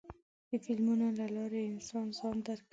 د 0.49 0.51
فلمونو 0.65 1.07
له 1.19 1.25
لارې 1.35 1.61
انسان 1.73 2.07
ځان 2.17 2.35
درکوي. 2.45 2.67